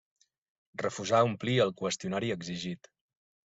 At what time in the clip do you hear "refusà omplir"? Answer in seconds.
0.83-1.59